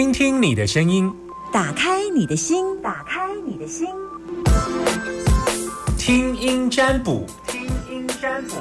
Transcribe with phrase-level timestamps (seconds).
[0.00, 1.12] 听听你的声音，
[1.52, 3.86] 打开你的心，打开你的心，
[5.98, 8.54] 听音占卜，听音占卜。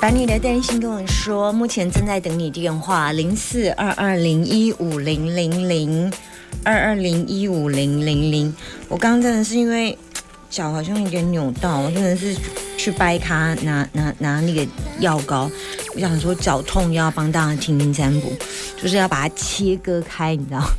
[0.00, 6.12] 把你的担心跟我说，目前正在等你电话，零四二二零一五零零零
[6.64, 8.52] 二二零一五零零零。
[8.88, 9.96] 我刚刚真的是因为
[10.50, 12.34] 脚好像有点扭到，我真的是
[12.76, 14.66] 去掰咖拿拿拿那个
[15.00, 15.50] 药膏，
[15.94, 18.32] 我想说脚痛要帮大家听听占卜，
[18.80, 20.62] 就是要把它切割开，你知道。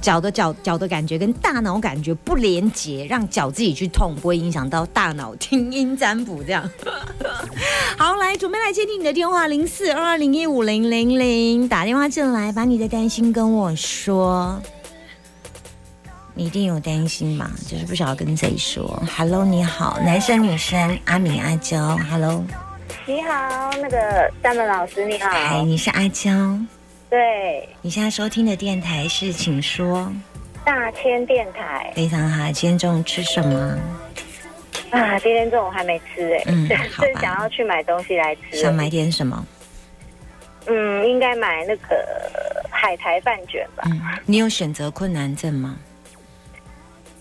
[0.00, 6.66] 脚的脚脚的感觉跟大脑感觉不连接，让脚自己去痛，不会影响到大脑听音占卜这样。
[7.98, 14.58] 好，来准备来接听你的电话，零四二二零一五零零零，打电话进来，把你的担心跟我说。
[16.34, 17.50] 你一定有担心嘛？
[17.68, 19.02] 就是不晓得跟谁说。
[19.16, 22.44] Hello，你好，男生女生，阿敏阿娇，Hello。
[23.04, 25.28] 你好，那个三门老师，你好。
[25.30, 26.30] 嗨，你是阿娇。
[27.08, 30.10] 对，你现在收听的电台是，请说。
[30.64, 31.92] 大千电台。
[31.94, 33.78] 非常好，今天中午吃什么？
[34.90, 38.56] 啊，今天中午还没吃哎，嗯 好吧是想要去买东西来吃。
[38.60, 39.44] 想买点什么？
[40.66, 41.96] 嗯，应该买那个
[42.70, 43.82] 海苔饭卷吧。
[43.86, 45.76] 嗯，你有选择困难症吗？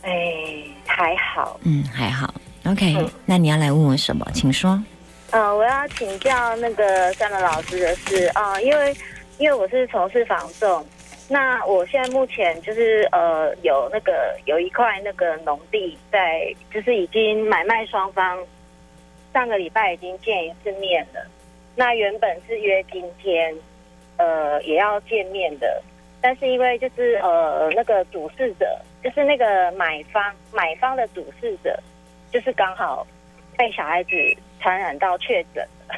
[0.10, 1.60] 哎，还好。
[1.64, 2.34] 嗯，还好。
[2.66, 4.26] OK，、嗯那你要来问我什么？
[4.34, 4.82] 请说。
[5.32, 8.96] 呃，我要请教那个三门老师的是啊、因为
[9.38, 10.84] 因为我是从事房仲，
[11.28, 18.40] 那我现在目前就是呃有那个有一块那个农地在，就是已经买卖双方
[19.32, 21.24] 上个礼拜已经见一次面了。
[21.76, 23.56] 那原本是约今天
[24.18, 25.82] 呃也要见面的，
[26.22, 31.78] 但是因为就是呃那个主事者，就是那个买方买方的主事者，
[32.32, 33.06] 就是刚好
[33.58, 34.12] 被小孩子
[34.60, 35.96] 传染到确诊了。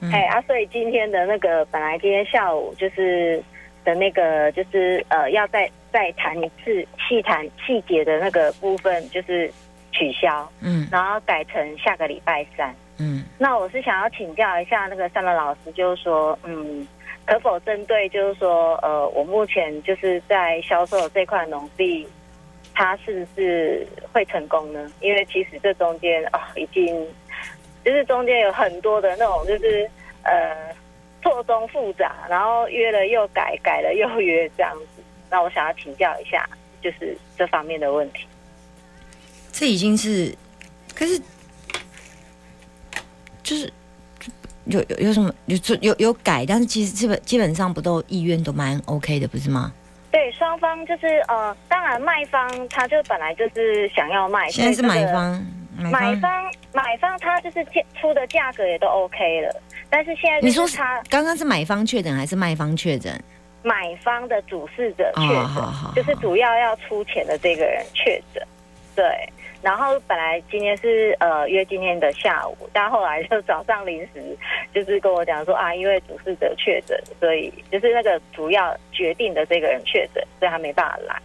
[0.00, 3.42] 嗯哎、啊，所以今天的那个本来今天下午就是
[3.84, 9.52] 的那个就是呃要再再谈一次细谈细节的那个部分就是
[9.92, 12.74] 取消，嗯然后改成下个礼拜三。
[12.98, 16.86] 嗯那我是想要请教一下那个三门老师，就是说，嗯，
[17.30, 22.04] 可否针对就是说，呃，我目前就是在销售这块农地，
[22.74, 24.90] 它是不是会成功呢？
[25.00, 27.06] 因为其实这中间啊、已经
[27.84, 29.88] 就是中间有很多的那种，就是
[30.24, 30.74] 呃
[31.22, 35.02] 错综复杂，然后约了又改，改了又约这样子。
[35.30, 36.50] 那我想要请教一下，
[36.82, 38.26] 就是这方面的问题。
[39.52, 40.34] 这已经是，
[40.96, 41.16] 可是
[43.44, 43.72] 就是
[44.70, 49.72] 有有有什么有有有改，但是其实基本基本上不都意愿都蛮 OK 的，不是吗？
[50.10, 56.30] 对，双方就是呃，当然卖方他就本来就是想要卖，现在是买方，买方。
[56.72, 63.12] 买方他就是价出的价格也都 OK 了，但是现在就你说是他刚刚是买方确诊还是卖方确诊？
[63.62, 68.46] 买方的主事者确哦诊，就是主要要出钱的这个人确诊，
[68.94, 69.04] 对。
[69.62, 74.36] 然后本来今天是呃约今天的下午，但后来就早上临时
[74.74, 81.16] 就是跟我讲说啊，因为主事者确诊，所以就是那个主要决定的这个人确诊，所以他没办法来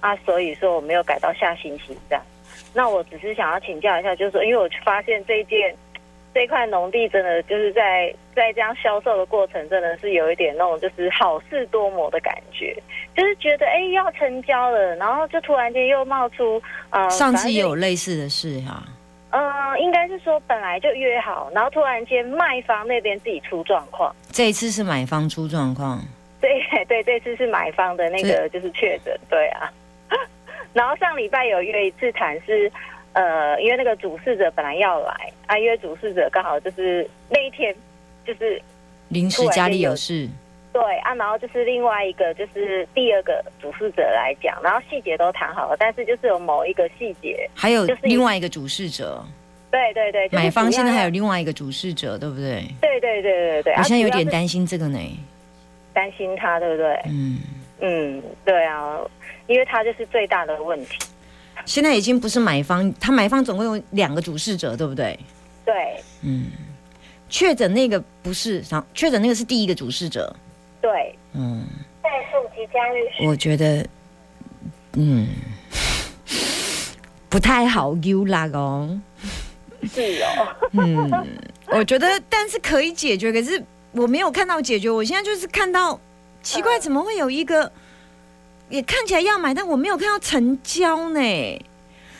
[0.00, 2.22] 啊，所以说我没有改到下星期这样。
[2.74, 5.74] 那我只是想要请教一下，就是说，因为我发现这一件
[6.34, 12.76] 这块农地真的就是在在这样销售的过程，真的是有一点那种就是好事多磨的感觉，
[13.16, 18.82] 就是觉得哎要成交了，然后就突然间又冒出呃，上次也有类似的事哈、
[19.30, 24.14] 呃，应该是说本来就约好，然后突然间卖方那边自己出状况。
[24.32, 26.00] 这一次是买方出状况，
[26.42, 26.50] 对
[26.86, 29.70] 对，这次是买方的那个就是确诊，对啊。
[30.74, 32.70] 然后上礼拜有约一次谈是，
[33.14, 37.74] 呃，因为那个主事者本来要来啊，因为主事者刚好就是那一天
[38.24, 38.60] 就是
[39.08, 40.28] 临时家里有事，
[40.72, 49.24] 对啊，然后就是另外一个就是第二个主事者来讲，然后细节都谈好了，但是就是有某一个细节，还有就是另外一个主事者，
[49.70, 52.64] 对对对，就是买方现在还有另外一个主事者，对不对？
[52.80, 54.98] 对对对对对，我现在有点担担心这个呢。
[55.92, 57.00] 担心他，对不对？
[57.06, 57.38] 嗯，
[57.78, 58.98] 嗯，对啊，
[59.46, 60.98] 因为他就是最大的问题，
[61.66, 65.18] 现在已经不是买方，他买方总共有两个主事者，对不对？
[65.64, 65.74] 对。
[66.22, 66.46] 嗯，
[67.28, 70.34] 确诊那个不是，然确诊那个是第一个主事者。
[70.80, 71.66] 对，嗯，
[72.02, 73.86] 在溯及家律师我觉得，
[74.92, 75.28] 嗯，
[77.28, 79.00] 不太好，U 啦哦。
[79.92, 81.26] 是哦， 嗯，
[81.66, 83.62] 我觉得，但是可以解决，可是
[83.92, 84.90] 我没有看到解决。
[84.90, 85.98] 我现在就是看到
[86.42, 87.70] 奇怪，嗯怎么会有一个
[88.68, 91.20] 也看起来要买，但我没有看到成交呢？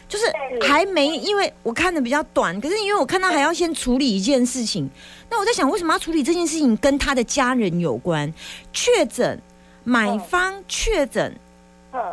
[0.06, 0.26] 就是
[0.67, 4.88] 还没，因为我看的比较短，可是因为我看到还要先处理一件事情，
[5.31, 6.76] 那我在想，为什么要处理这件事情？
[6.76, 8.32] 跟他的家人有关，
[8.73, 9.41] 确诊，
[9.82, 11.35] 买方确诊，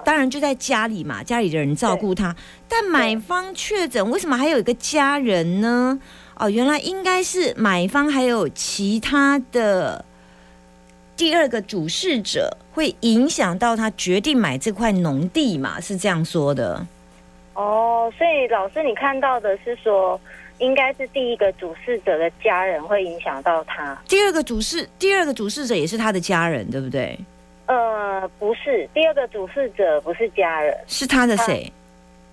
[0.05, 2.33] 当然就在家里嘛，家里的人照顾他，
[2.67, 5.99] 但买方确诊，为什么还有一个家人呢？
[6.37, 10.03] 哦，原来应该是买方还有其他的
[11.21, 15.79] 第二个主事者，会影响到他决定买这块农地嘛？
[15.79, 16.83] 是这样说的。
[17.53, 20.19] 哦，所以老师，你看到的是说，
[20.57, 23.95] 应该是第一个主事者的家人会影响到他。
[24.07, 27.15] 第二个主事，第二个主事者也是他的家人，对不对？
[27.67, 31.71] 呃，不是，第二个主事者不是家人，是他的谁？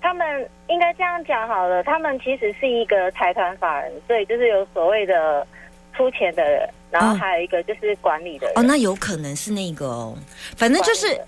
[0.01, 5.47] 他们应该这样讲好了，他们其实是一个财团法人，所以就是有所谓的
[5.95, 8.59] 出钱的人，然后还有一个就是管理的人。
[8.59, 10.17] 哦，那有可能是那个哦，
[10.57, 11.21] 反正就是，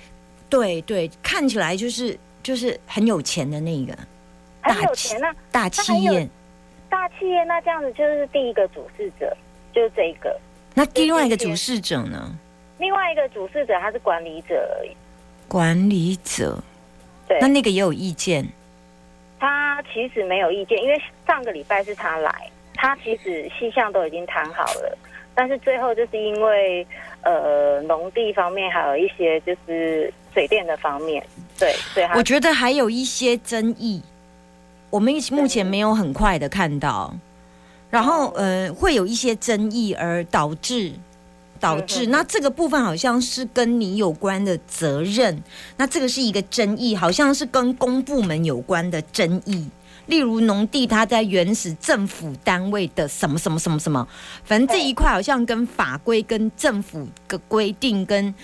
[0.48, 2.18] 对对，看起来就是。
[2.42, 3.94] 就是很有钱的那个，
[4.62, 6.26] 很有钱啊，大企业，
[6.88, 9.36] 大企业，那这样子就是第一个主事者，
[9.74, 10.34] 就是这个。
[10.72, 12.34] 那另外一个主事者呢？
[12.78, 14.96] 另外一个主事者他是管理者而已。
[15.46, 16.58] 管理者，
[17.28, 18.48] 对，那那个也有意见。
[19.38, 24.98] 他其实没有意见，因为上个礼拜是他来，他其实细项都已经谈好了，
[25.40, 26.86] 但是最后就是因为
[27.22, 31.26] 呃农地方面还有一些就是水电的方面。
[31.58, 34.02] 对对，我觉得还有一些争议，
[34.90, 37.16] 我们目前没有很快的看到，
[37.88, 40.92] 然后呃，会有一些争议而导致
[41.58, 45.42] 导致，那这个部分好像是跟你有关的责任，
[45.78, 49.66] 那这个是一个争议，好像是跟公部门有关的争议，
[50.10, 54.06] 例如农地它在原始政府单位的什么什么什么什么，
[54.44, 58.34] 反正这一块好像跟法规跟政府的规定跟。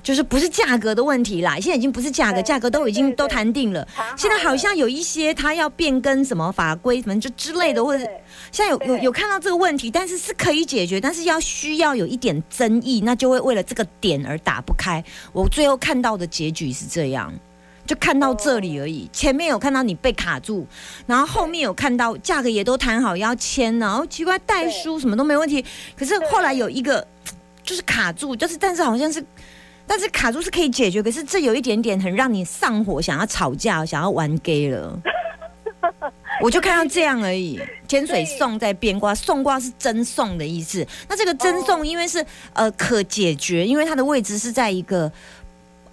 [0.00, 3.86] 就是不是价格的问题啦，现在已经不是价格，价格都已经都谈定了。
[4.16, 8.02] 现在好像有一些他要变更什么法规，什么就之类的，或者
[8.50, 15.04] 现在有有有看到这个问题，但是是可以解决，但是要需要有一点争议，那就会为了这个点而打不开。
[15.32, 17.30] 我最后看到的结局是这样，
[17.88, 19.10] 就看到这里而已。
[19.12, 20.64] 前面有看到你被卡住，
[21.06, 25.64] 然后后面有看到价格也都谈好要签，然后奇怪代书什么都没问题，
[25.96, 27.04] 可是后来有一个
[27.64, 29.24] 就是卡住，就是但是好像是。
[29.90, 35.00] 但是卡住是可以解决，可是这有一点点很让你上火，想要吵架，想要玩 gay 了。
[36.44, 37.58] 我就看到这样而已。
[37.88, 40.86] 天水送在变卦，送卦是真送的意思。
[41.08, 45.10] 那这个真送，因为是呃可解决，因为它的位置是在一个。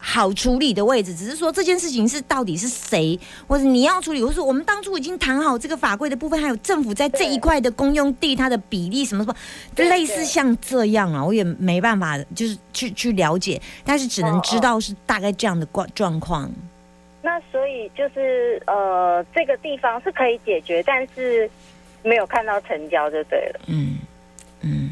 [0.08, 9.36] 好处理的位置，只是说这件事情是到底是谁，或者你要处理，或者说我们当初已经谈好这个法规的部分，还有政府在这一块的公用地它的比例什么什么，
[9.90, 16.52] 类似像这样啊，我也没办法就是去去了解，但是只能知道是大概这样的状状况。
[17.24, 21.50] 那所以就是呃，这个地方是可以解决，但是
[22.04, 23.60] 没有看到成交就对了。
[23.66, 23.98] 嗯
[24.62, 24.92] 嗯。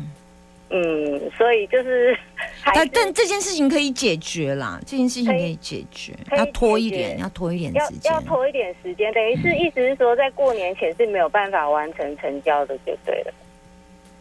[0.75, 2.17] 嗯，所以就是，
[2.73, 13.33] 但但这件事情可以解决啦，这件事情可以解决，要拖一点，要拖一点时间，要拖一点时间，等于是意思是说，在过年前是没有办法完成成交的，就对了。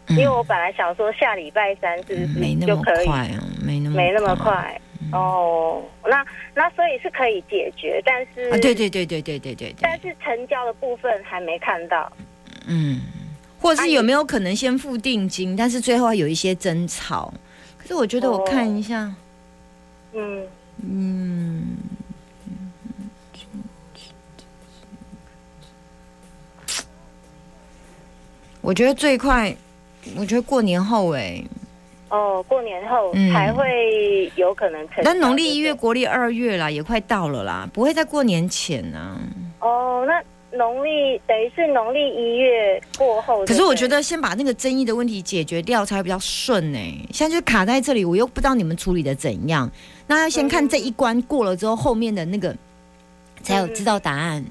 [0.09, 2.93] 因为我本来想说下礼拜三是不是没那么快
[3.29, 3.41] 啊？
[3.65, 4.79] 没那么没那么快
[5.11, 5.81] 哦。
[6.05, 12.11] 那那所以是可以解决，但是啊，对对对对对对对，但是成交的部分还没看到，
[12.67, 13.01] 嗯。
[13.63, 17.33] 或者是有没有可能先付定金，但是最后有一些争吵？
[17.77, 19.09] 可是我觉得我看一下，
[20.11, 20.45] 嗯
[20.85, 21.63] 嗯，
[28.59, 29.55] 我觉得最快，
[30.17, 31.41] 我觉得过年后哎，
[32.09, 35.01] 哦，过年后才会有可能成。
[35.05, 39.17] 但农历一月、国历二月啦，也快到了啦，不会在过年前呢。
[39.61, 40.21] 哦，那。
[40.53, 47.07] 农历等于是农历一月过后，可是我觉得先把那个争议的问题解决掉才会比较顺呢。
[47.11, 49.69] 现在就卡在这里，我又不知道你们处理的怎样。
[50.07, 52.55] 那要先看这一关过了之后，后面的那个
[53.41, 54.45] 才有知道答案。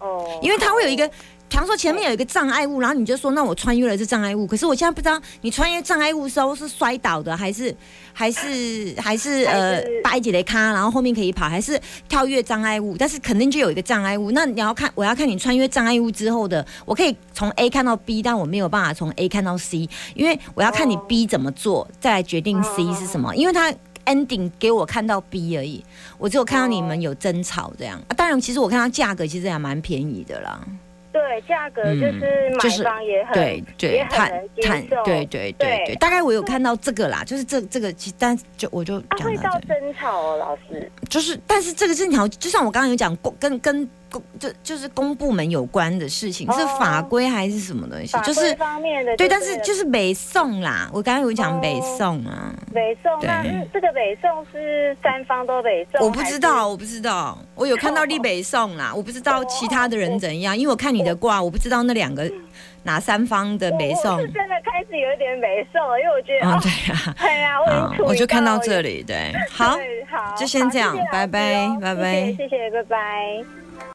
[0.00, 1.10] 哦，因为它会有一个。
[1.54, 7.72] 比方说前面有一个障碍物，然后你就说那我穿越了这障碍物，可是我现在不知道你穿越障碍物时候是摔倒的，还是
[8.12, 12.96] 还是还是呃掰几雷卡，然后后面可以跑，还是跳跃障碍物？
[12.98, 23.72] 但是肯定就有一个障碍物，那你要看我要看你穿越障碍物之后的，我可以从 A 看到 B，但我没有办法从 A 看到 C，因为我要看你 B 怎么做，再来决定 C 是什么，因为它
[24.06, 25.84] ending 给我看到 B 而已，
[26.18, 28.02] 我只有看到你们有争吵这样。
[28.08, 28.10] 啊。
[28.16, 30.60] 当然，其实我看到价格其实还蛮便宜的啦。
[31.14, 40.90] 对，价格就是买就是方也很、对对也，很谈能接受，对对对对，对大概我有看到这个啦，就是这这个，其但就我就啊，会到争吵哦，老师。
[41.08, 48.16] 就是但是这个是条，就像我刚刚有讲过跟跟公就就是公部门有关的事情，是哦法规还是什么东西？
[48.20, 62.30] 就是方面的对，但是就是北宋啦，我刚刚有讲哦北宋啊，北宋，对那嗯这个北宋是三方都北宋，我不知道，我不知道，我有看到立北宋啦，我不知道其他的人怎样，因为我看你的卦，我不知道那两个
[62.84, 64.28] 哪三方的北宋我是？
[64.28, 69.76] 真的开始有一点北宋了，因为我觉得，对啊，对啊，我我就看到这里，对， 好，
[70.10, 73.63] 好，就先这样拜拜哦拜拜谢谢，拜拜。